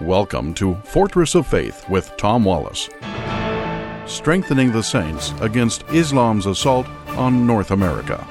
Welcome 0.00 0.54
to 0.54 0.74
Fortress 0.82 1.36
of 1.36 1.46
Faith 1.46 1.88
with 1.88 2.16
Tom 2.16 2.42
Wallace. 2.42 2.90
Strengthening 4.06 4.72
the 4.72 4.82
saints 4.82 5.32
against 5.40 5.84
Islam's 5.84 6.46
assault 6.46 6.88
on 7.10 7.46
North 7.46 7.70
America. 7.70 8.26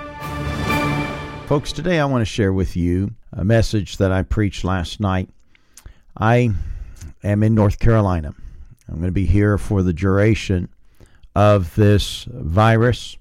Folks, 1.47 1.71
today 1.71 2.01
I 2.01 2.05
want 2.05 2.21
to 2.21 2.25
share 2.25 2.51
with 2.51 2.75
you 2.75 3.11
a 3.31 3.45
message 3.45 3.95
that 3.97 4.11
I 4.11 4.23
preached 4.23 4.65
last 4.65 4.99
night. 4.99 5.29
I 6.17 6.51
am 7.23 7.43
in 7.43 7.55
North 7.55 7.79
Carolina. 7.79 8.35
I'm 8.89 8.95
going 8.95 9.07
to 9.07 9.13
be 9.13 9.25
here 9.25 9.57
for 9.57 9.81
the 9.83 9.93
duration 9.93 10.67
of 11.33 11.73
this 11.75 12.25
virus. 12.29 13.15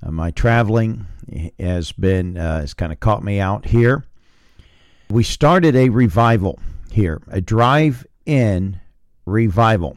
Uh, 0.00 0.12
my 0.12 0.30
traveling 0.30 1.06
has 1.58 1.90
been 1.90 2.38
uh, 2.38 2.60
has 2.60 2.72
kind 2.72 2.92
of 2.92 3.00
caught 3.00 3.24
me 3.24 3.40
out 3.40 3.64
here. 3.66 4.04
We 5.10 5.24
started 5.24 5.74
a 5.74 5.88
revival 5.88 6.60
here, 6.90 7.22
a 7.28 7.40
drive 7.40 8.06
in 8.26 8.80
revival. 9.26 9.96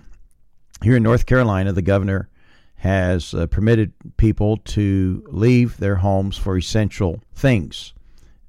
Here 0.83 0.95
in 0.95 1.03
North 1.03 1.25
Carolina, 1.25 1.71
the 1.71 1.81
governor 1.81 2.29
has 2.75 3.33
uh, 3.33 3.45
permitted 3.47 3.93
people 4.17 4.57
to 4.57 5.23
leave 5.27 5.77
their 5.77 5.95
homes 5.95 6.37
for 6.37 6.57
essential 6.57 7.21
things 7.35 7.93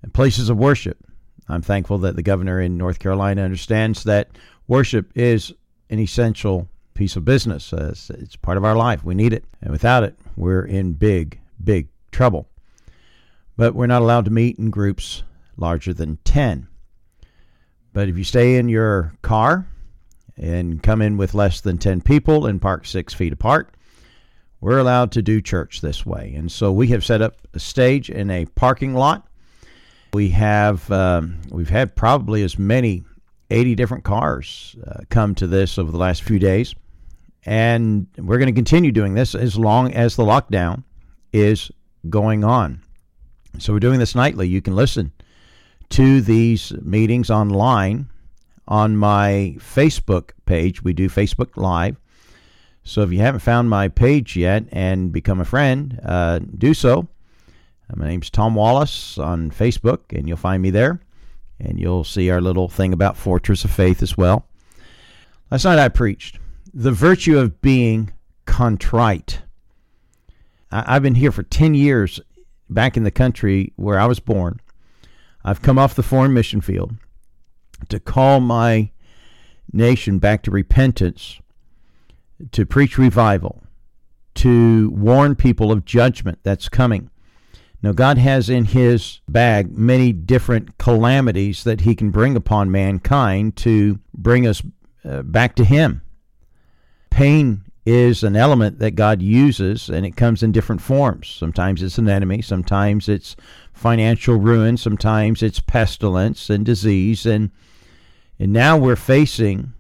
and 0.03 0.15
places 0.15 0.49
of 0.49 0.57
worship. 0.57 0.99
I'm 1.49 1.61
thankful 1.61 1.99
that 1.99 2.17
the 2.17 2.23
governor 2.23 2.61
in 2.61 2.79
North 2.79 2.99
Carolina 2.99 3.43
understands 3.43 4.05
that 4.05 4.31
worship 4.69 5.13
is 5.15 5.53
an 5.91 5.99
essential 5.99 6.69
piece 6.95 7.17
of 7.17 7.25
business. 7.25 7.73
Uh, 7.73 7.89
it's, 7.91 8.09
it's 8.11 8.37
part 8.37 8.57
of 8.57 8.65
our 8.65 8.77
life. 8.77 9.05
We 9.05 9.15
need 9.15 9.33
it. 9.33 9.45
And 9.61 9.71
without 9.71 10.03
it, 10.03 10.19
we're 10.37 10.65
in 10.65 10.95
big, 10.95 11.39
big 11.63 11.89
trouble. 12.11 12.49
But 13.57 13.75
we're 13.75 13.87
not 13.87 14.03
allowed 14.03 14.25
to 14.25 14.31
meet 14.31 14.59
in 14.59 14.71
groups 14.71 15.25
larger 15.57 15.93
than 15.93 16.19
10. 16.25 16.69
But 17.93 18.09
if 18.09 18.17
you 18.17 18.25
stay 18.25 18.57
in 18.57 18.69
your 18.69 19.13
car 19.23 19.67
and 20.37 20.83
come 20.83 21.03
in 21.03 21.17
with 21.17 21.35
less 21.35 21.61
than 21.61 21.79
10 21.79 22.01
people 22.01 22.47
and 22.47 22.61
park 22.61 22.87
six 22.87 23.13
feet 23.13 23.33
apart, 23.33 23.75
we're 24.61 24.79
allowed 24.79 25.13
to 25.13 25.23
do 25.23 25.41
church 25.41 25.81
this 25.81 26.07
way. 26.07 26.33
And 26.37 26.51
so 26.51 26.73
we 26.73 26.89
have 26.89 27.05
set 27.05 27.21
up 27.21 27.37
a 27.53 27.59
stage 27.59 28.09
in 28.09 28.31
a 28.31 28.47
parking 28.47 28.95
lot. 28.95 29.27
We 30.15 30.31
have 30.31 30.91
um, 30.91 31.41
we've 31.51 31.71
had 31.71 31.97
probably 31.97 32.43
as 32.43 32.59
many 32.59 33.03
80 33.51 33.75
different 33.75 34.05
cars 34.05 34.77
uh, 34.87 35.01
come 35.11 35.35
to 35.37 35.47
this 35.47 35.79
over 35.79 35.91
the 35.91 35.99
last 35.99 36.23
few 36.23 36.39
days, 36.39 36.75
and 37.45 38.07
we're 38.17 38.39
going 38.39 38.47
to 38.47 38.59
continue 38.59 38.93
doing 38.93 39.15
this 39.15 39.35
as 39.35 39.59
long 39.59 39.93
as 39.95 40.17
the 40.17 40.23
lockdown 40.23 40.85
is 41.33 41.71
going 42.09 42.45
on. 42.45 42.83
So 43.59 43.73
we're 43.73 43.81
doing 43.81 43.99
this 43.99 44.15
nightly. 44.15 44.49
You 44.49 44.63
can 44.63 44.77
listen 44.77 45.13
to 45.93 46.23
these 46.23 46.73
meetings 46.81 47.31
online 47.31 48.09
on 48.67 48.97
my 48.97 49.55
Facebook 49.59 50.31
page. 50.47 50.83
We 50.83 50.95
do 50.95 51.11
Facebook 51.11 51.55
Live. 51.57 51.97
So 52.83 53.03
if 53.03 53.13
you 53.13 53.19
haven't 53.19 53.41
found 53.41 53.69
my 53.69 53.89
page 53.89 54.35
yet 54.35 54.65
and 54.73 55.13
become 55.13 55.39
a 55.39 55.45
friend, 55.45 56.01
uh, 56.03 56.39
do 56.39 56.73
so. 56.73 57.09
Uh, 57.91 57.97
my 57.97 58.09
name's 58.09 58.31
Tom 58.31 58.55
Wallace 58.55 59.19
on 59.19 59.51
Facebook, 59.51 60.17
and 60.17 60.27
you'll 60.27 60.39
find 60.39 60.63
me 60.63 60.71
there. 60.71 60.99
And 61.61 61.79
you'll 61.79 62.05
see 62.05 62.31
our 62.31 62.41
little 62.41 62.71
thing 62.71 62.95
about 62.95 63.19
Fortress 63.19 63.63
of 63.65 63.71
Faith 63.71 64.03
as 64.03 64.17
well. 64.17 64.47
Last 65.51 65.67
night 65.67 65.79
I 65.79 65.91
preached 65.91 66.39
the 66.73 66.91
virtue 66.91 67.39
of 67.39 67.61
being 67.61 68.11
contrite. 68.47 69.43
I- 70.71 70.97
I've 70.97 71.03
been 71.03 71.17
here 71.17 71.33
for 71.33 71.43
10 71.43 71.75
years 71.75 72.19
back 72.71 72.97
in 72.97 73.05
the 73.05 73.11
country 73.11 73.75
where 73.77 74.01
I 74.01 74.07
was 74.07 74.21
born. 74.21 74.59
I've 75.45 75.63
come 75.63 75.79
off 75.79 75.95
the 75.95 76.03
foreign 76.03 76.33
mission 76.33 76.61
field 76.61 76.95
to 77.89 77.99
call 77.99 78.41
my 78.41 78.91
nation 79.73 80.19
back 80.19 80.43
to 80.43 80.51
repentance, 80.51 81.41
to 82.53 82.67
preach 82.67 82.99
revival, 82.99 83.65
to 84.37 84.91
warn 84.91 85.35
people 85.35 85.73
of 85.73 85.85
judgment 85.85 86.39
that's 86.43 86.69
coming. 86.69 87.11
Now, 87.83 87.93
God 87.93 88.19
has 88.19 88.49
in 88.49 88.67
His 88.67 89.21
bag 89.29 89.77
many 89.77 90.13
different 90.13 90.79
calamities 90.79 91.65
that 91.65 91.81
He 91.81 91.97
can 91.97 92.11
bring 92.11 92.37
upon 92.37 92.71
mankind 92.71 93.57
to 93.57 93.99
bring 94.15 94.47
us 94.47 94.63
uh, 95.05 95.23
back 95.23 95.57
to 95.57 95.65
Him. 95.65 96.03
Pain 97.11 97.65
is 97.85 98.23
an 98.23 98.37
element 98.37 98.79
that 98.79 98.95
God 98.95 99.21
uses, 99.21 99.89
and 99.89 100.07
it 100.07 100.17
comes 100.17 100.43
in 100.43 100.53
different 100.53 100.81
forms. 100.81 101.29
Sometimes 101.29 101.83
it's 101.83 101.99
an 101.99 102.09
enemy, 102.09 102.41
sometimes 102.41 103.09
it's 103.09 103.35
financial 103.73 104.37
ruin, 104.37 104.77
sometimes 104.77 105.43
it's 105.43 105.61
pestilence 105.61 106.49
and 106.49 106.65
disease, 106.65 107.27
and 107.27 107.51
and 108.39 108.53
now 108.53 108.77
we're 108.77 108.97
facing 108.97 109.73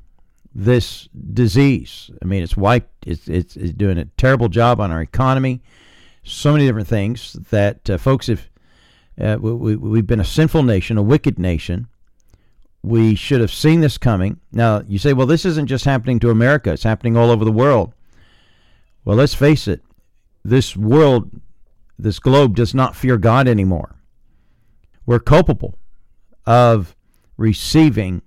this 0.54 1.08
disease. 1.32 2.10
I 2.20 2.24
mean, 2.26 2.42
it's 2.42 2.56
wiped. 2.56 3.06
It's 3.06 3.28
it's, 3.28 3.56
it's 3.56 3.72
doing 3.72 3.98
a 3.98 4.04
terrible 4.16 4.48
job 4.48 4.80
on 4.80 4.90
our 4.90 5.00
economy. 5.00 5.62
So 6.24 6.52
many 6.52 6.66
different 6.66 6.88
things 6.88 7.34
that 7.50 7.88
uh, 7.88 7.98
folks 7.98 8.26
have. 8.26 8.48
Uh, 9.20 9.36
we, 9.40 9.76
we've 9.76 10.06
been 10.06 10.20
a 10.20 10.24
sinful 10.24 10.62
nation, 10.62 10.96
a 10.96 11.02
wicked 11.02 11.38
nation. 11.38 11.86
We 12.82 13.14
should 13.14 13.40
have 13.40 13.52
seen 13.52 13.80
this 13.80 13.96
coming. 13.96 14.40
Now, 14.50 14.82
you 14.88 14.98
say, 14.98 15.12
well, 15.12 15.26
this 15.26 15.44
isn't 15.44 15.68
just 15.68 15.84
happening 15.84 16.18
to 16.20 16.30
America, 16.30 16.72
it's 16.72 16.82
happening 16.82 17.16
all 17.16 17.30
over 17.30 17.44
the 17.44 17.52
world. 17.52 17.92
Well, 19.04 19.16
let's 19.16 19.34
face 19.34 19.68
it, 19.68 19.82
this 20.44 20.76
world, 20.76 21.30
this 21.98 22.18
globe 22.18 22.56
does 22.56 22.74
not 22.74 22.96
fear 22.96 23.16
God 23.16 23.46
anymore. 23.48 23.96
We're 25.06 25.20
culpable 25.20 25.78
of 26.46 26.96
receiving 27.36 28.22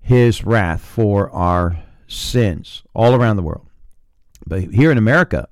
his 0.00 0.44
wrath 0.44 0.82
for 0.82 1.30
our 1.30 1.78
sins 2.06 2.82
all 2.94 3.14
around 3.14 3.36
the 3.36 3.42
world. 3.42 3.68
But 4.46 4.62
here 4.62 4.90
in 4.90 4.98
America 4.98 5.48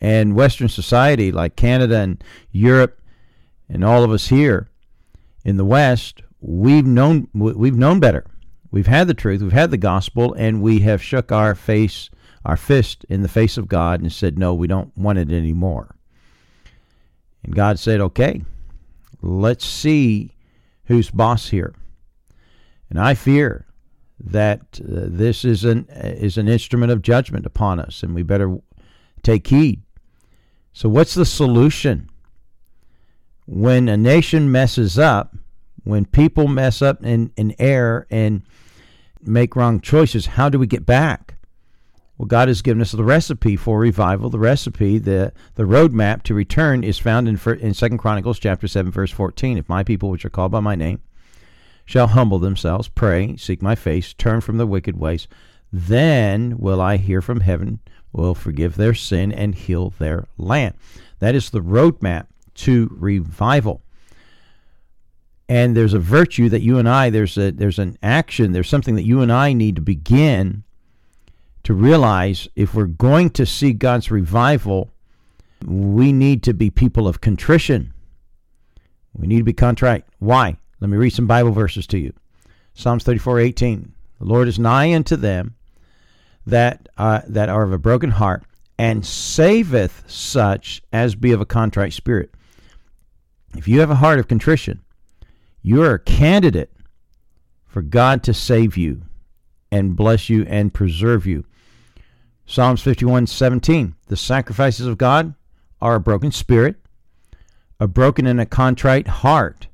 and 0.00 0.34
Western 0.34 0.68
society, 0.68 1.32
like 1.32 1.56
Canada 1.56 1.98
and 1.98 2.22
Europe, 2.50 3.00
and 3.68 3.84
all 3.84 4.04
of 4.04 4.10
us 4.10 4.28
here 4.28 4.70
in 5.44 5.56
the 5.56 5.64
West, 5.64 6.22
we've 6.40 6.86
known 6.86 7.28
we've 7.34 7.76
known 7.76 8.00
better. 8.00 8.26
We've 8.70 8.86
had 8.86 9.06
the 9.08 9.14
truth, 9.14 9.42
we've 9.42 9.52
had 9.52 9.70
the 9.70 9.76
gospel, 9.76 10.34
and 10.34 10.60
we 10.60 10.80
have 10.80 11.02
shook 11.02 11.32
our 11.32 11.54
face, 11.54 12.10
our 12.44 12.56
fist 12.56 13.04
in 13.08 13.22
the 13.22 13.28
face 13.28 13.56
of 13.56 13.68
God 13.68 14.00
and 14.00 14.12
said, 14.12 14.38
"No, 14.38 14.54
we 14.54 14.66
don't 14.66 14.96
want 14.96 15.18
it 15.18 15.30
anymore." 15.30 15.96
And 17.42 17.54
God 17.54 17.78
said, 17.78 18.00
"Okay, 18.00 18.42
let's 19.22 19.64
see 19.64 20.34
who's 20.84 21.10
boss 21.10 21.48
here." 21.48 21.74
And 22.90 22.98
I 22.98 23.14
fear 23.14 23.66
that 24.18 24.80
uh, 24.80 25.06
this 25.08 25.44
is 25.44 25.64
an 25.64 25.86
is 25.90 26.38
an 26.38 26.48
instrument 26.48 26.92
of 26.92 27.02
judgment 27.02 27.46
upon 27.46 27.80
us, 27.80 28.02
and 28.02 28.14
we 28.14 28.22
better 28.22 28.58
take 29.22 29.46
heed. 29.46 29.82
So, 30.72 30.88
what's 30.88 31.14
the 31.14 31.26
solution? 31.26 32.10
When 33.46 33.88
a 33.88 33.96
nation 33.96 34.50
messes 34.50 34.98
up, 34.98 35.36
when 35.86 36.04
people 36.04 36.48
mess 36.48 36.82
up 36.82 36.98
and, 37.02 37.30
and 37.38 37.54
err 37.60 38.06
and 38.10 38.42
make 39.22 39.54
wrong 39.54 39.80
choices, 39.80 40.26
how 40.26 40.48
do 40.48 40.58
we 40.58 40.66
get 40.66 40.84
back? 40.84 41.36
Well, 42.18 42.26
God 42.26 42.48
has 42.48 42.60
given 42.60 42.80
us 42.80 42.92
the 42.92 43.04
recipe 43.04 43.56
for 43.56 43.78
revival. 43.78 44.28
The 44.28 44.38
recipe, 44.38 44.98
the 44.98 45.32
the 45.54 45.62
roadmap 45.62 46.22
to 46.24 46.34
return, 46.34 46.82
is 46.82 46.98
found 46.98 47.28
in 47.28 47.38
in 47.60 47.72
Second 47.72 47.98
Chronicles 47.98 48.38
chapter 48.38 48.66
seven, 48.66 48.90
verse 48.90 49.12
fourteen. 49.12 49.58
If 49.58 49.68
my 49.68 49.84
people, 49.84 50.10
which 50.10 50.24
are 50.24 50.30
called 50.30 50.50
by 50.50 50.60
my 50.60 50.74
name, 50.74 51.02
shall 51.84 52.08
humble 52.08 52.38
themselves, 52.38 52.88
pray, 52.88 53.36
seek 53.36 53.62
my 53.62 53.74
face, 53.74 54.12
turn 54.12 54.40
from 54.40 54.56
the 54.56 54.66
wicked 54.66 54.98
ways, 54.98 55.28
then 55.72 56.58
will 56.58 56.80
I 56.80 56.96
hear 56.96 57.20
from 57.20 57.40
heaven, 57.40 57.80
will 58.12 58.34
forgive 58.34 58.76
their 58.76 58.94
sin, 58.94 59.30
and 59.30 59.54
heal 59.54 59.92
their 59.98 60.26
land. 60.36 60.74
That 61.20 61.34
is 61.34 61.50
the 61.50 61.60
roadmap 61.60 62.26
to 62.54 62.88
revival. 62.98 63.82
And 65.48 65.76
there's 65.76 65.94
a 65.94 65.98
virtue 65.98 66.48
that 66.48 66.62
you 66.62 66.78
and 66.78 66.88
I, 66.88 67.10
there's 67.10 67.38
a 67.38 67.52
there's 67.52 67.78
an 67.78 67.96
action, 68.02 68.52
there's 68.52 68.68
something 68.68 68.96
that 68.96 69.06
you 69.06 69.20
and 69.20 69.32
I 69.32 69.52
need 69.52 69.76
to 69.76 69.82
begin 69.82 70.64
to 71.62 71.74
realize 71.74 72.48
if 72.56 72.74
we're 72.74 72.86
going 72.86 73.30
to 73.30 73.46
see 73.46 73.72
God's 73.72 74.10
revival, 74.10 74.92
we 75.64 76.12
need 76.12 76.42
to 76.44 76.54
be 76.54 76.70
people 76.70 77.08
of 77.08 77.20
contrition. 77.20 77.92
We 79.14 79.26
need 79.26 79.38
to 79.38 79.44
be 79.44 79.52
contrite. 79.52 80.04
Why? 80.18 80.58
Let 80.80 80.90
me 80.90 80.96
read 80.96 81.10
some 81.10 81.26
Bible 81.26 81.52
verses 81.52 81.86
to 81.88 81.98
you. 81.98 82.12
Psalms 82.74 83.04
34:18 83.04 83.90
The 84.18 84.24
Lord 84.24 84.48
is 84.48 84.58
nigh 84.58 84.94
unto 84.94 85.16
them 85.16 85.54
that, 86.46 86.88
uh, 86.98 87.22
that 87.26 87.48
are 87.48 87.62
of 87.62 87.72
a 87.72 87.78
broken 87.78 88.10
heart, 88.10 88.44
and 88.78 89.04
saveth 89.04 90.04
such 90.06 90.82
as 90.92 91.14
be 91.14 91.32
of 91.32 91.40
a 91.40 91.46
contrite 91.46 91.92
spirit. 91.92 92.30
If 93.56 93.66
you 93.66 93.80
have 93.80 93.90
a 93.90 93.96
heart 93.96 94.18
of 94.18 94.28
contrition, 94.28 94.80
you 95.66 95.82
are 95.82 95.94
a 95.94 95.98
candidate 95.98 96.70
for 97.66 97.82
God 97.82 98.22
to 98.24 98.34
save 98.34 98.76
you 98.76 99.02
and 99.70 99.96
bless 99.96 100.28
you 100.30 100.44
and 100.48 100.72
preserve 100.72 101.26
you. 101.26 101.44
Psalms 102.46 102.80
51 102.82 103.26
17. 103.26 103.94
The 104.06 104.16
sacrifices 104.16 104.86
of 104.86 104.98
God 104.98 105.34
are 105.80 105.96
a 105.96 106.00
broken 106.00 106.30
spirit, 106.30 106.76
a 107.80 107.86
broken 107.86 108.26
and 108.26 108.40
a 108.40 108.46
contrite 108.46 109.08
heart 109.08 109.66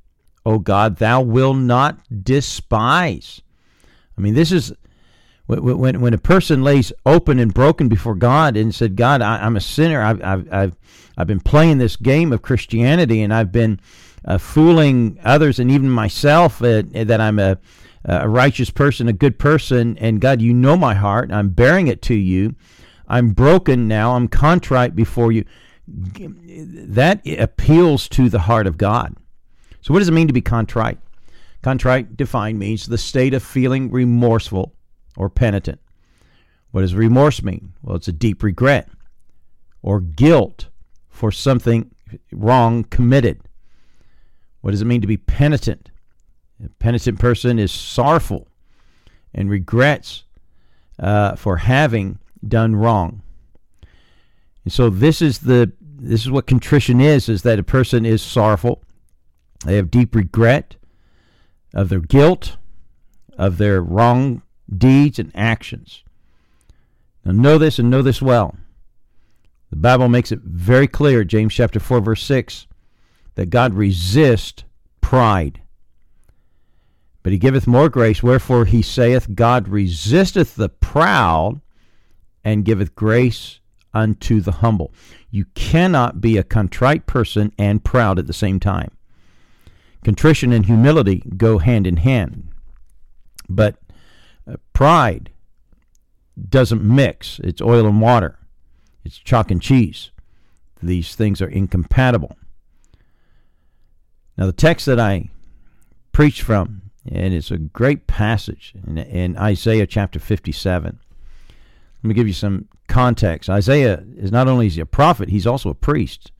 O 0.44 0.58
God, 0.58 0.96
thou 0.96 1.20
wilt 1.20 1.56
not 1.56 2.00
despise. 2.24 3.40
I 4.18 4.20
mean, 4.20 4.34
this 4.34 4.50
is 4.50 4.72
when 5.46 6.00
when 6.00 6.14
a 6.14 6.18
person 6.18 6.62
lays 6.62 6.92
open 7.06 7.38
and 7.38 7.52
broken 7.52 7.88
before 7.88 8.14
God 8.14 8.56
and 8.56 8.74
said, 8.74 8.96
"God, 8.96 9.22
I, 9.22 9.44
am 9.44 9.56
a 9.56 9.60
sinner. 9.60 10.02
I've, 10.02 10.22
I've 10.22 10.52
I've 10.52 10.76
I've 11.16 11.26
been 11.26 11.40
playing 11.40 11.78
this 11.78 11.96
game 11.96 12.32
of 12.32 12.42
Christianity, 12.42 13.22
and 13.22 13.32
I've 13.32 13.52
been 13.52 13.80
uh, 14.24 14.38
fooling 14.38 15.18
others 15.24 15.58
and 15.58 15.70
even 15.70 15.88
myself 15.88 16.62
uh, 16.62 16.82
that 16.92 17.20
I'm 17.20 17.38
a 17.38 17.58
a 18.04 18.28
righteous 18.28 18.68
person, 18.68 19.06
a 19.06 19.12
good 19.12 19.38
person, 19.38 19.96
and 19.98 20.20
God, 20.20 20.42
you 20.42 20.52
know 20.52 20.76
my 20.76 20.92
heart. 20.92 21.30
I'm 21.30 21.50
baring 21.50 21.86
it 21.86 22.02
to 22.02 22.14
you. 22.14 22.56
I'm 23.06 23.30
broken 23.30 23.86
now. 23.86 24.16
I'm 24.16 24.26
contrite 24.28 24.96
before 24.96 25.30
you." 25.30 25.44
That 25.86 27.20
appeals 27.38 28.08
to 28.10 28.28
the 28.28 28.40
heart 28.40 28.66
of 28.66 28.76
God. 28.76 29.16
So, 29.82 29.92
what 29.92 30.00
does 30.00 30.08
it 30.08 30.12
mean 30.12 30.26
to 30.26 30.32
be 30.32 30.40
contrite? 30.40 30.98
Contrite 31.62 32.16
defined 32.16 32.58
means 32.58 32.86
the 32.86 32.98
state 32.98 33.34
of 33.34 33.42
feeling 33.42 33.90
remorseful 33.90 34.74
or 35.16 35.28
penitent. 35.30 35.80
What 36.72 36.80
does 36.80 36.94
remorse 36.94 37.42
mean? 37.42 37.74
Well, 37.82 37.96
it's 37.96 38.08
a 38.08 38.12
deep 38.12 38.42
regret 38.42 38.88
or 39.82 40.00
guilt 40.00 40.68
for 41.08 41.30
something 41.30 41.90
wrong 42.32 42.84
committed. 42.84 43.42
What 44.62 44.70
does 44.70 44.80
it 44.80 44.86
mean 44.86 45.00
to 45.02 45.06
be 45.06 45.18
penitent? 45.18 45.90
A 46.64 46.68
penitent 46.78 47.18
person 47.18 47.58
is 47.58 47.70
sorrowful 47.70 48.48
and 49.34 49.50
regrets 49.50 50.24
uh, 50.98 51.36
for 51.36 51.58
having 51.58 52.18
done 52.46 52.76
wrong. 52.76 53.22
And 54.64 54.72
so 54.72 54.88
this 54.88 55.20
is 55.20 55.40
the 55.40 55.72
this 55.80 56.22
is 56.22 56.30
what 56.30 56.46
contrition 56.46 57.00
is: 57.00 57.28
is 57.28 57.42
that 57.42 57.58
a 57.58 57.64
person 57.64 58.06
is 58.06 58.22
sorrowful, 58.22 58.82
they 59.64 59.76
have 59.76 59.90
deep 59.90 60.14
regret 60.14 60.76
of 61.74 61.88
their 61.88 62.00
guilt, 62.00 62.56
of 63.36 63.58
their 63.58 63.80
wrong 63.82 64.42
deeds 64.76 65.18
and 65.18 65.32
actions. 65.34 66.02
Now, 67.24 67.32
know 67.32 67.58
this 67.58 67.78
and 67.78 67.90
know 67.90 68.02
this 68.02 68.22
well. 68.22 68.56
The 69.70 69.76
Bible 69.76 70.08
makes 70.08 70.32
it 70.32 70.40
very 70.40 70.86
clear, 70.86 71.24
James 71.24 71.54
chapter 71.54 71.80
4, 71.80 72.00
verse 72.00 72.22
6, 72.24 72.66
that 73.34 73.50
God 73.50 73.74
resist 73.74 74.64
pride. 75.00 75.60
But 77.22 77.32
he 77.32 77.38
giveth 77.38 77.66
more 77.66 77.88
grace, 77.88 78.22
wherefore 78.22 78.64
he 78.64 78.82
saith, 78.82 79.34
God 79.34 79.68
resisteth 79.68 80.56
the 80.56 80.68
proud 80.68 81.60
and 82.44 82.64
giveth 82.64 82.94
grace 82.94 83.60
unto 83.94 84.40
the 84.40 84.52
humble. 84.52 84.92
You 85.30 85.44
cannot 85.54 86.20
be 86.20 86.36
a 86.36 86.42
contrite 86.42 87.06
person 87.06 87.52
and 87.58 87.84
proud 87.84 88.18
at 88.18 88.26
the 88.26 88.32
same 88.32 88.58
time. 88.58 88.90
Contrition 90.02 90.52
and 90.52 90.66
humility 90.66 91.22
go 91.36 91.58
hand 91.58 91.86
in 91.86 91.98
hand. 91.98 92.48
But 93.48 93.76
uh, 94.50 94.56
pride 94.72 95.30
doesn't 96.48 96.82
mix. 96.82 97.38
It's 97.44 97.62
oil 97.62 97.86
and 97.86 98.00
water. 98.00 98.38
It's 99.04 99.18
chalk 99.18 99.50
and 99.50 99.62
cheese. 99.62 100.10
These 100.82 101.14
things 101.14 101.40
are 101.40 101.48
incompatible. 101.48 102.36
Now, 104.42 104.46
the 104.46 104.52
text 104.52 104.86
that 104.86 104.98
I 104.98 105.30
preach 106.10 106.42
from, 106.42 106.90
and 107.08 107.32
it's 107.32 107.52
a 107.52 107.58
great 107.58 108.08
passage 108.08 108.74
in, 108.84 108.98
in 108.98 109.36
Isaiah 109.36 109.86
chapter 109.86 110.18
57. 110.18 110.98
Let 112.02 112.08
me 112.08 112.12
give 112.12 112.26
you 112.26 112.32
some 112.32 112.66
context. 112.88 113.48
Isaiah 113.48 114.02
is 114.16 114.32
not 114.32 114.48
only 114.48 114.66
is 114.66 114.74
he 114.74 114.80
a 114.80 114.84
prophet, 114.84 115.28
he's 115.28 115.46
also 115.46 115.70
a 115.70 115.76
priest. 115.76 116.32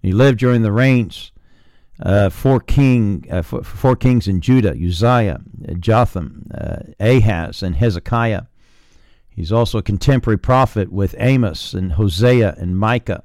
He 0.00 0.10
lived 0.10 0.38
during 0.38 0.62
the 0.62 0.72
reigns 0.72 1.32
uh, 2.00 2.30
four 2.30 2.60
king 2.60 3.26
uh, 3.30 3.42
four, 3.42 3.62
four 3.62 3.94
kings 3.94 4.26
in 4.26 4.40
Judah: 4.40 4.72
Uzziah, 4.72 5.42
Jotham, 5.80 6.50
uh, 6.54 6.78
Ahaz, 6.98 7.62
and 7.62 7.76
Hezekiah. 7.76 8.44
He's 9.28 9.52
also 9.52 9.76
a 9.76 9.82
contemporary 9.82 10.38
prophet 10.38 10.90
with 10.90 11.14
Amos 11.18 11.74
and 11.74 11.92
Hosea 11.92 12.54
and 12.56 12.78
Micah. 12.78 13.22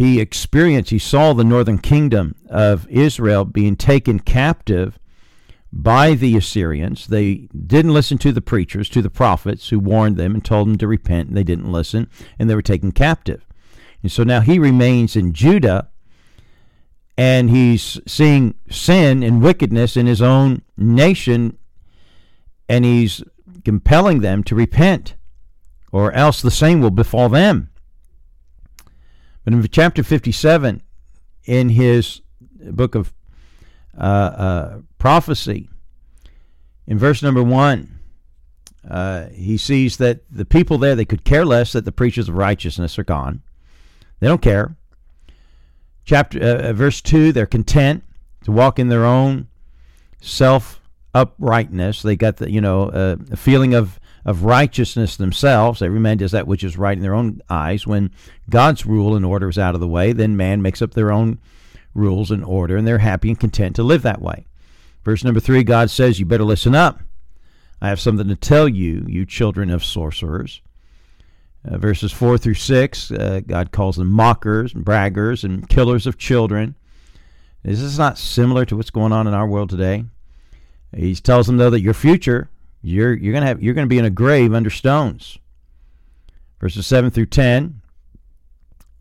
He 0.00 0.18
experienced, 0.18 0.88
he 0.88 0.98
saw 0.98 1.34
the 1.34 1.44
northern 1.44 1.76
kingdom 1.76 2.34
of 2.48 2.88
Israel 2.88 3.44
being 3.44 3.76
taken 3.76 4.18
captive 4.18 4.98
by 5.70 6.14
the 6.14 6.38
Assyrians. 6.38 7.08
They 7.08 7.50
didn't 7.66 7.92
listen 7.92 8.16
to 8.20 8.32
the 8.32 8.40
preachers, 8.40 8.88
to 8.88 9.02
the 9.02 9.10
prophets 9.10 9.68
who 9.68 9.78
warned 9.78 10.16
them 10.16 10.32
and 10.32 10.42
told 10.42 10.68
them 10.68 10.78
to 10.78 10.88
repent, 10.88 11.28
and 11.28 11.36
they 11.36 11.44
didn't 11.44 11.70
listen, 11.70 12.08
and 12.38 12.48
they 12.48 12.54
were 12.54 12.62
taken 12.62 12.92
captive. 12.92 13.44
And 14.02 14.10
so 14.10 14.22
now 14.24 14.40
he 14.40 14.58
remains 14.58 15.16
in 15.16 15.34
Judah 15.34 15.90
and 17.18 17.50
he's 17.50 18.00
seeing 18.06 18.54
sin 18.70 19.22
and 19.22 19.42
wickedness 19.42 19.98
in 19.98 20.06
his 20.06 20.22
own 20.22 20.62
nation, 20.78 21.58
and 22.70 22.86
he's 22.86 23.22
compelling 23.66 24.20
them 24.20 24.44
to 24.44 24.54
repent, 24.54 25.14
or 25.92 26.10
else 26.12 26.40
the 26.40 26.50
same 26.50 26.80
will 26.80 26.90
befall 26.90 27.28
them. 27.28 27.69
But 29.44 29.54
in 29.54 29.66
chapter 29.68 30.02
57, 30.02 30.82
in 31.44 31.68
his 31.70 32.20
book 32.42 32.94
of 32.94 33.12
uh, 33.96 34.00
uh, 34.00 34.78
prophecy, 34.98 35.68
in 36.86 36.98
verse 36.98 37.22
number 37.22 37.42
one, 37.42 37.98
uh, 38.88 39.26
he 39.28 39.56
sees 39.56 39.96
that 39.98 40.20
the 40.30 40.44
people 40.44 40.78
there, 40.78 40.94
they 40.94 41.04
could 41.04 41.24
care 41.24 41.44
less 41.44 41.72
that 41.72 41.84
the 41.84 41.92
preachers 41.92 42.28
of 42.28 42.34
righteousness 42.34 42.98
are 42.98 43.04
gone. 43.04 43.42
They 44.20 44.28
don't 44.28 44.42
care 44.42 44.76
chapter 46.10 46.42
uh, 46.42 46.70
uh, 46.70 46.72
verse 46.72 47.00
2 47.00 47.32
they're 47.32 47.46
content 47.46 48.02
to 48.42 48.50
walk 48.50 48.80
in 48.80 48.88
their 48.88 49.04
own 49.04 49.46
self 50.20 50.80
uprightness 51.14 52.02
they 52.02 52.16
got 52.16 52.38
the 52.38 52.50
you 52.50 52.60
know 52.60 52.88
uh, 52.88 53.16
a 53.30 53.36
feeling 53.36 53.74
of 53.74 54.00
of 54.24 54.44
righteousness 54.44 55.16
themselves. 55.16 55.82
Every 55.82 56.00
man 56.00 56.18
does 56.18 56.32
that 56.32 56.46
which 56.46 56.64
is 56.64 56.76
right 56.76 56.96
in 56.96 57.02
their 57.02 57.14
own 57.14 57.40
eyes. 57.48 57.86
When 57.86 58.10
god's 58.48 58.86
rule 58.86 59.16
and 59.16 59.24
order 59.24 59.48
is 59.48 59.58
out 59.58 59.74
of 59.74 59.80
the 59.80 59.88
way 59.88 60.12
then 60.12 60.36
man 60.36 60.62
makes 60.62 60.82
up 60.82 60.92
their 60.92 61.12
own 61.12 61.38
rules 61.94 62.30
and 62.30 62.44
order 62.44 62.76
and 62.76 62.86
they're 62.86 62.98
happy 62.98 63.28
and 63.30 63.40
content 63.40 63.76
to 63.76 63.82
live 63.82 64.02
that 64.02 64.22
way. 64.22 64.46
Verse 65.04 65.24
number 65.24 65.40
3 65.40 65.64
god 65.64 65.90
says 65.90 66.20
you 66.20 66.26
better 66.26 66.44
listen 66.44 66.74
up. 66.74 67.00
I 67.80 67.88
have 67.88 68.00
something 68.00 68.28
to 68.28 68.36
tell 68.36 68.68
you 68.68 69.04
you 69.08 69.24
children 69.24 69.70
of 69.70 69.84
sorcerers. 69.84 70.60
Uh, 71.66 71.76
verses 71.76 72.10
4 72.10 72.38
through 72.38 72.54
6, 72.54 73.10
uh, 73.10 73.40
God 73.46 73.70
calls 73.70 73.96
them 73.96 74.08
mockers, 74.10 74.74
and 74.74 74.84
braggers, 74.84 75.44
and 75.44 75.68
killers 75.68 76.06
of 76.06 76.16
children. 76.16 76.74
Is 77.64 77.82
this 77.82 77.98
not 77.98 78.16
similar 78.16 78.64
to 78.64 78.76
what's 78.76 78.90
going 78.90 79.12
on 79.12 79.26
in 79.26 79.34
our 79.34 79.46
world 79.46 79.68
today? 79.68 80.04
He 80.96 81.14
tells 81.14 81.46
them 81.46 81.58
though 81.58 81.70
that 81.70 81.82
your 81.82 81.94
future, 81.94 82.49
you're 82.82 83.14
you're 83.14 83.32
gonna 83.32 83.46
have 83.46 83.62
you're 83.62 83.74
gonna 83.74 83.86
be 83.86 83.98
in 83.98 84.04
a 84.04 84.10
grave 84.10 84.54
under 84.54 84.70
stones. 84.70 85.38
Verses 86.60 86.86
seven 86.86 87.10
through 87.10 87.26
ten, 87.26 87.80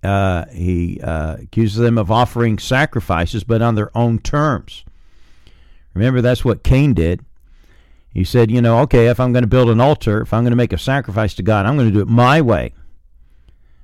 uh, 0.03 0.45
he 0.45 1.01
uh, 1.01 1.38
accuses 1.41 1.77
them 1.77 1.98
of 1.98 2.09
offering 2.09 2.57
sacrifices, 2.57 3.43
but 3.43 3.62
on 3.62 3.75
their 3.75 3.95
own 3.98 4.19
terms. 4.19 4.86
Remember, 5.93 6.21
that's 6.21 6.45
what 6.45 6.63
Cain 6.63 6.93
did. 6.93 7.25
He 8.13 8.24
said, 8.24 8.50
you 8.50 8.62
know, 8.62 8.79
okay, 8.79 9.07
if 9.07 9.19
I'm 9.19 9.33
going 9.33 9.43
to 9.43 9.50
build 9.50 9.69
an 9.69 9.81
altar, 9.81 10.21
if 10.21 10.33
I'm 10.33 10.43
going 10.43 10.51
to 10.51 10.57
make 10.57 10.74
a 10.74 10.77
sacrifice 10.77 11.33
to 11.36 11.43
God, 11.43 11.65
I'm 11.65 11.75
going 11.75 11.89
to 11.89 11.93
do 11.93 12.01
it 12.01 12.07
my 12.07 12.41
way. 12.41 12.74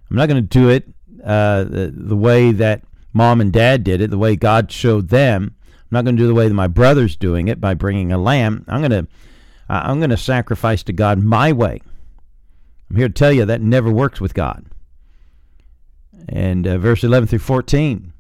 I'm 0.10 0.18
not 0.18 0.30
going 0.30 0.42
to 0.42 0.48
do 0.48 0.70
it 0.70 0.88
uh, 1.24 1.64
the, 1.66 1.94
the 1.96 2.16
way 2.16 2.52
that 2.52 2.84
mom 3.12 3.42
and 3.42 3.52
dad 3.52 3.84
did 3.84 4.02
it, 4.02 4.10
the 4.10 4.18
way 4.18 4.36
God 4.36 4.72
showed 4.72 5.10
them. 5.10 5.56
I'm 5.68 5.88
not 5.92 6.06
going 6.06 6.16
to 6.16 6.22
do 6.22 6.28
the 6.28 6.34
way 6.34 6.48
that 6.48 6.54
my 6.54 6.68
brother's 6.68 7.16
doing 7.16 7.48
it 7.48 7.60
by 7.60 7.74
bringing 7.74 8.12
a 8.12 8.18
lamb. 8.18 8.66
I'm 8.68 8.82
going 8.82 8.92
to 8.92 9.08
I'm 9.68 10.00
going 10.00 10.10
to 10.12 10.18
sacrifice 10.18 10.84
to 10.84 10.94
God 10.94 11.24
my 11.24 11.52
way. 11.52 11.82
I'm 12.90 12.98
here 12.98 13.08
to 13.08 13.14
tell 13.14 13.32
you 13.32 13.46
that 13.46 13.62
never 13.62 13.92
works 13.92 14.22
with 14.22 14.34
God. 14.34 14.66
And 16.30 16.68
uh, 16.68 16.78
verse 16.78 17.04
11 17.04 17.28
through 17.28 17.40
14, 17.40 18.14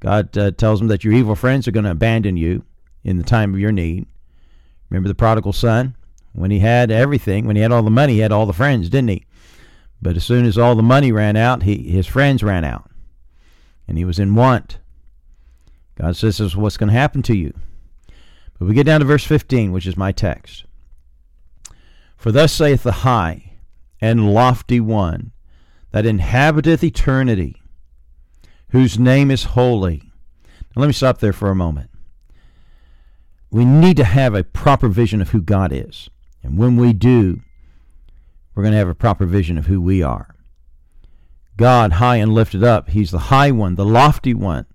God 0.00 0.36
uh, 0.36 0.50
tells 0.50 0.80
them 0.80 0.88
that 0.88 1.04
your 1.04 1.14
evil 1.14 1.34
friends 1.34 1.66
are 1.66 1.72
going 1.72 1.84
to 1.84 1.90
abandon 1.90 2.36
you 2.36 2.64
in 3.02 3.16
the 3.16 3.22
time 3.22 3.54
of 3.54 3.60
your 3.60 3.72
need. 3.72 4.06
Remember 4.90 5.08
the 5.08 5.14
prodigal 5.14 5.52
son? 5.52 5.96
When 6.32 6.50
he 6.50 6.58
had 6.58 6.90
everything, 6.90 7.46
when 7.46 7.56
he 7.56 7.62
had 7.62 7.72
all 7.72 7.82
the 7.82 7.90
money, 7.90 8.14
he 8.14 8.18
had 8.18 8.32
all 8.32 8.46
the 8.46 8.52
friends, 8.52 8.88
didn't 8.88 9.10
he? 9.10 9.24
But 10.02 10.16
as 10.16 10.24
soon 10.24 10.44
as 10.44 10.58
all 10.58 10.74
the 10.74 10.82
money 10.82 11.12
ran 11.12 11.36
out, 11.36 11.62
he, 11.62 11.90
his 11.90 12.06
friends 12.06 12.42
ran 12.42 12.64
out. 12.64 12.90
And 13.86 13.96
he 13.96 14.04
was 14.04 14.18
in 14.18 14.34
want. 14.34 14.78
God 15.96 16.16
says 16.16 16.38
this 16.38 16.40
is 16.40 16.56
what's 16.56 16.76
going 16.76 16.88
to 16.88 16.98
happen 16.98 17.22
to 17.22 17.36
you. 17.36 17.54
But 18.58 18.68
we 18.68 18.74
get 18.74 18.86
down 18.86 19.00
to 19.00 19.06
verse 19.06 19.24
15, 19.24 19.72
which 19.72 19.86
is 19.86 19.96
my 19.96 20.12
text. 20.12 20.64
For 22.16 22.32
thus 22.32 22.52
saith 22.52 22.82
the 22.82 22.92
high 22.92 23.52
and 24.00 24.32
lofty 24.32 24.80
one 24.80 25.32
that 25.90 26.06
inhabiteth 26.06 26.82
eternity, 26.82 27.62
whose 28.70 28.98
name 28.98 29.30
is 29.30 29.44
holy. 29.44 30.10
Now 30.74 30.80
let 30.82 30.86
me 30.86 30.92
stop 30.92 31.18
there 31.18 31.32
for 31.32 31.50
a 31.50 31.54
moment. 31.54 31.90
We 33.50 33.64
need 33.64 33.96
to 33.98 34.04
have 34.04 34.34
a 34.34 34.42
proper 34.42 34.88
vision 34.88 35.20
of 35.20 35.30
who 35.30 35.40
God 35.40 35.72
is. 35.72 36.10
And 36.42 36.58
when 36.58 36.76
we 36.76 36.92
do, 36.92 37.40
we're 38.54 38.62
going 38.62 38.72
to 38.72 38.78
have 38.78 38.88
a 38.88 38.94
proper 38.94 39.26
vision 39.26 39.58
of 39.58 39.66
who 39.66 39.80
we 39.80 40.02
are. 40.02 40.34
God, 41.56 41.92
high 41.92 42.16
and 42.16 42.32
lifted 42.32 42.64
up, 42.64 42.90
He's 42.90 43.10
the 43.10 43.30
high 43.30 43.50
one, 43.50 43.76
the 43.76 43.84
lofty 43.84 44.34
one. 44.34 44.66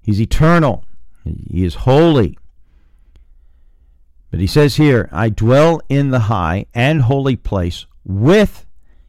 He's 0.00 0.20
eternal, 0.20 0.84
He 1.24 1.64
is 1.64 1.76
holy. 1.76 2.36
But 4.32 4.40
he 4.40 4.46
says 4.46 4.76
here, 4.76 5.10
I 5.12 5.28
dwell 5.28 5.82
in 5.90 6.08
the 6.08 6.20
high 6.20 6.64
and 6.74 7.02
holy 7.02 7.36
place 7.36 7.84
with 8.02 8.66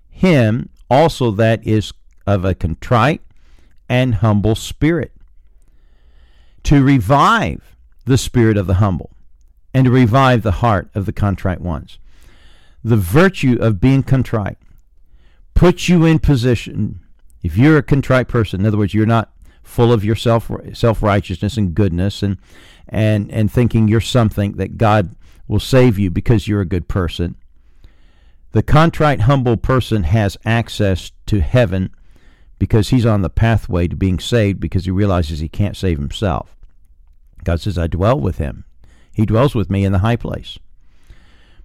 him 0.10 0.70
also 0.90 1.32
that 1.32 1.66
is 1.66 1.94
of 2.28 2.44
a 2.44 2.54
contrite 2.54 3.22
and 3.88 4.16
humble 4.16 4.54
spirit, 4.54 5.14
to 6.64 6.84
revive 6.84 7.78
the 8.06 8.18
spirit 8.18 8.58
of 8.58 8.68
the 8.68 8.76
humble 8.76 9.12
and 9.74 9.86
to 9.86 9.92
revive 9.92 10.44
the 10.44 10.52
heart 10.52 10.90
of 10.94 11.06
the 11.06 11.14
contrite 11.14 11.62
ones. 11.62 12.00
The 12.84 12.98
virtue 12.98 13.58
of 13.62 13.80
being 13.80 14.04
contrite 14.04 14.58
puts 15.54 15.88
you 15.88 16.04
in 16.04 16.20
position. 16.20 17.00
If 17.42 17.58
you're 17.58 17.78
a 17.78 17.84
contrite 17.84 18.28
person, 18.28 18.60
in 18.60 18.66
other 18.66 18.78
words, 18.78 18.94
you're 18.94 19.06
not 19.06 19.32
full 19.64 19.92
of 19.92 20.04
your 20.04 20.16
self 20.16 20.52
self 20.74 21.02
righteousness 21.02 21.58
and 21.58 21.74
goodness 21.74 22.22
and 22.22 22.38
and 22.88 23.32
and 23.32 23.52
thinking 23.52 23.88
you're 23.88 24.02
something 24.02 24.54
that 24.54 24.78
God 24.78 25.16
will 25.48 25.60
save 25.60 25.98
you 25.98 26.10
because 26.10 26.48
you're 26.48 26.62
a 26.62 26.66
good 26.66 26.88
person. 26.88 27.36
The 28.52 28.64
contrite, 28.64 29.22
humble 29.22 29.58
person 29.58 30.04
has 30.04 30.38
access 30.46 31.12
to 31.26 31.42
heaven 31.42 31.92
because 32.60 32.90
he's 32.90 33.06
on 33.06 33.24
the 33.24 33.30
pathway 33.30 33.88
to 33.88 33.96
being 33.96 34.20
saved 34.20 34.60
because 34.60 34.86
he 34.86 34.92
realizes 34.92 35.40
he 35.40 35.50
can't 35.50 35.76
save 35.76 35.98
himself. 35.98 36.56
God 37.44 37.60
says, 37.60 37.78
I 37.78 37.88
dwell 37.88 38.20
with 38.20 38.38
him. 38.38 38.66
He 39.12 39.26
dwells 39.26 39.56
with 39.56 39.70
me 39.70 39.84
in 39.84 39.92
the 39.92 40.00
high 40.00 40.16
place. 40.16 40.60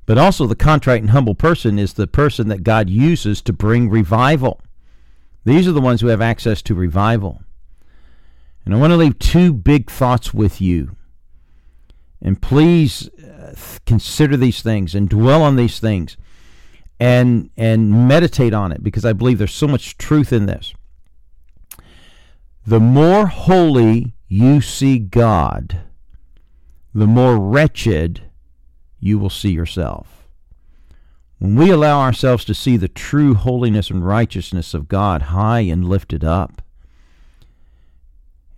But 0.06 0.18
also, 0.18 0.46
the 0.46 0.56
contrite 0.56 1.02
and 1.02 1.10
humble 1.10 1.34
person 1.34 1.78
is 1.78 1.92
the 1.92 2.06
person 2.06 2.48
that 2.48 2.62
God 2.62 2.88
uses 2.88 3.42
to 3.42 3.52
bring 3.52 3.90
revival. 3.90 4.60
These 5.44 5.68
are 5.68 5.72
the 5.72 5.80
ones 5.80 6.00
who 6.00 6.06
have 6.06 6.22
access 6.22 6.62
to 6.62 6.74
revival. 6.74 7.42
And 8.68 8.76
I 8.76 8.80
want 8.80 8.90
to 8.90 8.98
leave 8.98 9.18
two 9.18 9.54
big 9.54 9.90
thoughts 9.90 10.34
with 10.34 10.60
you. 10.60 10.94
And 12.20 12.42
please 12.42 13.08
uh, 13.18 13.54
consider 13.86 14.36
these 14.36 14.60
things 14.60 14.94
and 14.94 15.08
dwell 15.08 15.40
on 15.40 15.56
these 15.56 15.80
things 15.80 16.18
and 17.00 17.48
and 17.56 18.06
meditate 18.06 18.52
on 18.52 18.70
it 18.70 18.82
because 18.82 19.06
I 19.06 19.14
believe 19.14 19.38
there's 19.38 19.54
so 19.54 19.68
much 19.68 19.96
truth 19.96 20.34
in 20.34 20.44
this. 20.44 20.74
The 22.66 22.78
more 22.78 23.28
holy 23.28 24.12
you 24.28 24.60
see 24.60 24.98
God, 24.98 25.80
the 26.92 27.06
more 27.06 27.38
wretched 27.38 28.20
you 29.00 29.18
will 29.18 29.30
see 29.30 29.52
yourself. 29.52 30.28
When 31.38 31.56
we 31.56 31.70
allow 31.70 32.00
ourselves 32.00 32.44
to 32.44 32.54
see 32.54 32.76
the 32.76 32.88
true 32.88 33.32
holiness 33.32 33.88
and 33.88 34.04
righteousness 34.04 34.74
of 34.74 34.88
God 34.88 35.22
high 35.22 35.60
and 35.60 35.88
lifted 35.88 36.22
up, 36.22 36.60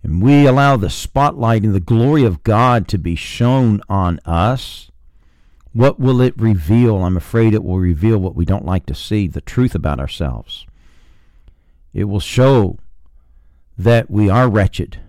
and 0.03 0.21
we 0.21 0.47
allow 0.47 0.77
the 0.77 0.89
spotlight 0.89 1.63
and 1.63 1.75
the 1.75 1.79
glory 1.79 2.23
of 2.23 2.43
God 2.43 2.87
to 2.87 2.97
be 2.97 3.15
shown 3.15 3.81
on 3.87 4.19
us, 4.25 4.89
what 5.73 5.99
will 5.99 6.21
it 6.21 6.39
reveal? 6.39 7.03
I'm 7.03 7.17
afraid 7.17 7.53
it 7.53 7.63
will 7.63 7.79
reveal 7.79 8.17
what 8.17 8.35
we 8.35 8.45
don't 8.45 8.65
like 8.65 8.85
to 8.87 8.95
see 8.95 9.27
the 9.27 9.41
truth 9.41 9.75
about 9.75 9.99
ourselves. 9.99 10.65
It 11.93 12.05
will 12.05 12.19
show 12.19 12.77
that 13.77 14.09
we 14.09 14.29
are 14.29 14.49
wretched. 14.49 14.99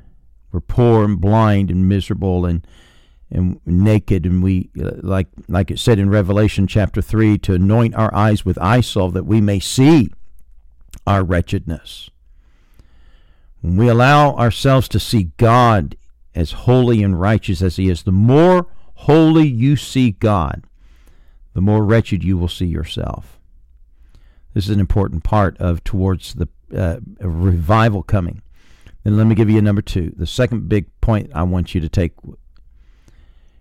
We're 0.53 0.61
poor 0.61 1.05
and 1.05 1.21
blind 1.21 1.71
and 1.71 1.89
miserable 1.89 2.45
and 2.45 2.67
and 3.31 3.61
naked 3.65 4.27
and 4.27 4.43
we 4.43 4.69
uh, 4.79 4.91
like 5.03 5.29
like 5.49 5.71
it 5.71 5.79
said 5.79 5.99
in 5.99 6.11
Revelation 6.11 6.67
chapter 6.67 7.01
3 7.01 7.39
to 7.39 7.55
anoint 7.55 7.95
our 7.95 8.15
eyes 8.15 8.45
with 8.45 8.59
eye 8.59 8.83
salve 8.83 9.15
that 9.15 9.25
we 9.25 9.41
may 9.41 9.59
see 9.59 10.11
our 11.07 11.25
wretchedness. 11.25 12.11
When 13.63 13.77
we 13.77 13.89
allow 13.89 14.35
ourselves 14.35 14.89
to 14.89 15.01
see 15.01 15.31
God 15.37 15.97
as 16.35 16.53
holy 16.53 17.03
and 17.03 17.19
righteous 17.19 17.63
as 17.63 17.77
He 17.77 17.89
is, 17.89 18.03
the 18.03 18.13
more 18.13 18.67
holy 18.95 19.47
you 19.47 19.77
see 19.77 20.11
God, 20.11 20.65
the 21.55 21.61
more 21.61 21.85
wretched 21.85 22.25
you 22.25 22.37
will 22.37 22.49
see 22.49 22.67
yourself. 22.67 23.39
This 24.53 24.65
is 24.65 24.71
an 24.71 24.81
important 24.81 25.23
part 25.23 25.57
of 25.59 25.83
towards 25.85 26.35
the 26.35 26.49
uh, 26.77 26.99
revival 27.21 28.03
coming. 28.03 28.43
Then 29.05 29.17
let 29.17 29.27
me 29.27 29.35
give 29.35 29.49
you 29.49 29.59
a 29.59 29.63
number 29.63 29.83
two. 29.83 30.13
The 30.17 30.27
second 30.27 30.69
big 30.69 30.87
point 31.01 31.31
I 31.33 31.45
want 31.45 31.75
you 31.75 31.81
to 31.81 31.89
take 31.89 32.13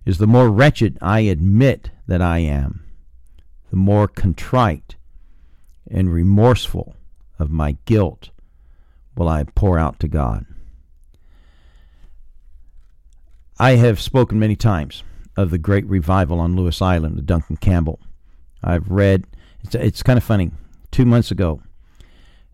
is 0.03 0.17
the 0.17 0.27
more 0.27 0.49
wretched 0.49 0.97
I 0.99 1.21
admit 1.21 1.91
that 2.07 2.23
I 2.23 2.39
am, 2.39 2.85
the 3.69 3.77
more 3.77 4.07
contrite 4.07 4.95
and 5.89 6.11
remorseful 6.11 6.95
of 7.37 7.51
my 7.51 7.77
guilt 7.85 8.31
will 9.15 9.29
I 9.29 9.43
pour 9.43 9.77
out 9.77 9.99
to 9.99 10.07
God. 10.07 10.45
I 13.59 13.71
have 13.71 14.01
spoken 14.01 14.39
many 14.39 14.55
times 14.55 15.03
of 15.37 15.51
the 15.51 15.57
great 15.57 15.85
revival 15.85 16.39
on 16.39 16.55
Lewis 16.55 16.81
Island, 16.81 17.17
the 17.17 17.21
Duncan 17.21 17.57
Campbell. 17.57 17.99
I've 18.63 18.89
read, 18.89 19.25
it's, 19.63 19.75
it's 19.75 20.03
kind 20.03 20.17
of 20.17 20.23
funny. 20.23 20.51
Two 20.89 21.05
months 21.05 21.31
ago, 21.31 21.61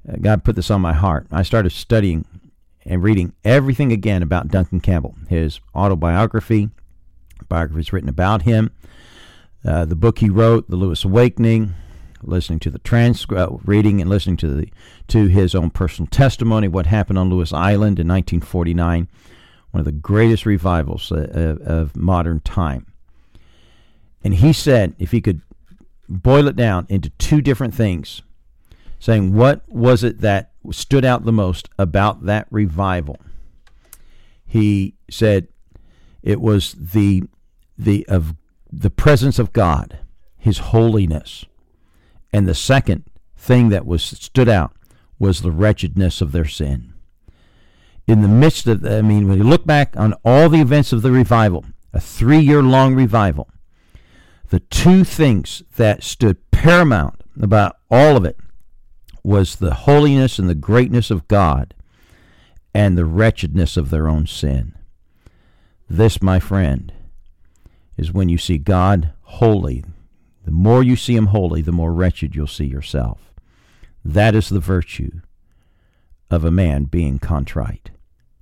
uh, 0.08 0.18
God 0.22 0.44
put 0.44 0.56
this 0.56 0.70
on 0.70 0.82
my 0.82 0.94
heart. 0.94 1.28
I 1.32 1.44
started 1.44 1.72
studying 1.72 2.26
and 2.86 3.04
reading 3.04 3.34
everything 3.44 3.92
again 3.92 4.22
about 4.22 4.48
Duncan 4.48 4.80
Campbell, 4.80 5.16
his 5.30 5.60
autobiography, 5.76 6.70
biographies 7.50 7.92
written 7.92 8.10
about 8.10 8.44
him, 8.44 8.72
uh, 9.66 9.86
the 9.86 9.96
book 9.96 10.20
he 10.20 10.30
wrote, 10.30 10.70
The 10.70 10.76
Lewis 10.76 11.04
Awakening, 11.04 11.74
listening 12.24 12.60
to 12.60 12.70
the 12.70 12.80
transcript, 12.80 13.62
reading 13.66 14.02
and 14.02 14.10
listening 14.10 14.38
to 14.38 14.48
the 14.48 14.70
to 15.08 15.28
his 15.28 15.56
own 15.56 15.70
personal 15.70 16.08
testimony, 16.08 16.68
what 16.68 16.86
happened 16.86 17.20
on 17.20 17.30
Lewis 17.30 17.54
Island 17.54 18.00
in 18.00 18.08
1949, 18.08 19.08
one 19.72 19.80
of 19.80 19.86
the 19.86 19.92
greatest 19.92 20.46
revivals 20.46 21.12
uh, 21.12 21.28
of, 21.32 21.62
of 21.62 21.96
modern 21.96 22.40
time. 22.42 22.86
And 24.24 24.36
he 24.36 24.52
said, 24.54 24.96
if 25.00 25.12
he 25.12 25.22
could 25.22 25.42
boil 26.10 26.48
it 26.48 26.56
down 26.56 26.86
into 26.90 27.10
two 27.12 27.42
different 27.42 27.74
things, 27.74 28.22
saying 29.00 29.34
what 29.34 29.68
was 29.70 30.04
it 30.04 30.22
that 30.22 30.52
stood 30.72 31.06
out 31.06 31.24
the 31.24 31.32
most 31.32 31.70
about 31.78 32.26
that 32.26 32.48
revival, 32.50 33.18
he 34.46 34.96
said 35.10 35.48
it 36.24 36.42
was 36.42 36.74
the 36.74 37.24
the 37.78 38.08
of 38.08 38.36
the 38.72 38.90
presence 38.90 39.40
of 39.40 39.54
God, 39.54 40.00
His 40.38 40.58
holiness 40.60 41.46
and 42.38 42.48
the 42.48 42.54
second 42.54 43.04
thing 43.36 43.70
that 43.70 43.88
was 43.88 44.04
stood 44.04 44.48
out 44.48 44.72
was 45.18 45.42
the 45.42 45.50
wretchedness 45.50 46.22
of 46.22 46.34
their 46.34 46.46
sin. 46.46 46.94
In 48.06 48.22
the 48.22 48.28
midst 48.28 48.68
of, 48.68 48.86
I 48.86 49.02
mean, 49.02 49.28
when 49.28 49.40
you 49.40 49.44
look 49.44 49.66
back 49.66 49.98
on 49.98 50.14
all 50.24 50.48
the 50.48 50.62
events 50.62 50.94
of 50.94 51.02
the 51.02 51.12
revival, 51.12 51.66
a 51.94 52.00
three 52.00 52.38
year 52.38 52.62
long 52.62 52.94
revival, 52.94 53.50
the 54.50 54.60
two 54.60 55.04
things 55.04 55.64
that 55.78 56.04
stood 56.04 56.52
paramount 56.52 57.24
about 57.42 57.78
all 57.90 58.16
of 58.16 58.24
it 58.24 58.38
was 59.24 59.56
the 59.56 59.74
holiness 59.74 60.38
and 60.38 60.48
the 60.48 60.54
greatness 60.54 61.10
of 61.10 61.28
God 61.28 61.74
and 62.72 62.96
the 62.96 63.06
wretchedness 63.06 63.78
of 63.78 63.90
their 63.90 64.08
own 64.08 64.28
sin. 64.28 64.76
This, 65.90 66.22
my 66.22 66.40
friend, 66.40 66.94
is 67.98 68.14
when 68.14 68.30
you 68.30 68.38
see 68.38 68.60
God 68.60 69.12
holy, 69.24 69.84
the 70.48 70.54
more 70.54 70.82
you 70.82 70.96
see 70.96 71.14
him 71.14 71.26
holy, 71.28 71.62
the 71.62 71.74
more 71.74 71.92
wretched 71.92 72.34
you'll 72.34 72.48
see 72.48 72.64
yourself. 72.64 73.34
That 74.06 74.34
is 74.34 74.48
the 74.48 74.62
virtue 74.62 75.20
of 76.32 76.46
a 76.46 76.52
man 76.52 76.86
being 76.86 77.20
contrite. 77.20 77.92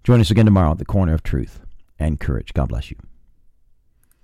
Join 0.03 0.21
us 0.21 0.29
again 0.29 0.45
tomorrow 0.45 0.73
at 0.73 0.77
the 0.77 0.85
corner 0.85 1.15
of 1.15 1.23
truth 1.23 1.61
and 1.97 2.19
courage. 2.19 2.53
God 2.53 2.69
bless 2.69 2.91
you. 2.91 2.97